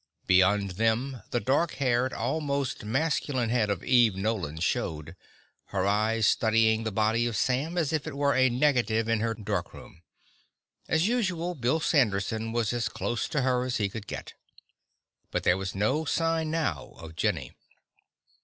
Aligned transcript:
Beyond 0.25 0.71
them, 0.81 1.21
the 1.29 1.39
dark 1.39 1.73
haired, 1.73 2.11
almost 2.11 2.83
masculine 2.83 3.51
head 3.51 3.69
of 3.69 3.83
Eve 3.83 4.15
Nolan 4.15 4.57
showed, 4.57 5.15
her 5.65 5.85
eyes 5.85 6.25
studying 6.25 6.81
the 6.81 6.91
body 6.91 7.27
of 7.27 7.37
Sam 7.37 7.77
as 7.77 7.93
if 7.93 8.07
it 8.07 8.17
were 8.17 8.33
a 8.33 8.49
negative 8.49 9.07
in 9.07 9.19
her 9.19 9.35
darkroom; 9.35 10.01
as 10.87 11.07
usual, 11.07 11.53
Bill 11.53 11.79
Sanderson 11.79 12.51
was 12.51 12.73
as 12.73 12.89
close 12.89 13.27
to 13.29 13.43
her 13.43 13.63
as 13.63 13.77
he 13.77 13.89
could 13.89 14.07
get. 14.07 14.33
But 15.29 15.43
there 15.43 15.53
was 15.55 15.75
no 15.75 16.05
sign 16.05 16.49
now 16.49 16.93
of 16.97 17.15
Jenny. 17.15 17.51